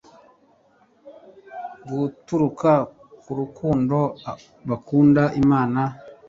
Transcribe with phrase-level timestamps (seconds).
[1.89, 2.71] guturuka
[3.21, 3.97] ku rukundo
[4.69, 5.81] bakunda imana